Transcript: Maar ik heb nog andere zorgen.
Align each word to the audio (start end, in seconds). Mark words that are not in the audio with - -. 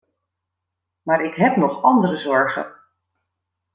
Maar 1.01 1.25
ik 1.25 1.35
heb 1.35 1.55
nog 1.55 1.81
andere 1.81 2.17
zorgen. 2.17 2.73